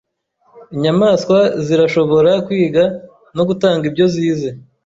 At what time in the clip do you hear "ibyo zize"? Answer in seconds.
3.89-4.49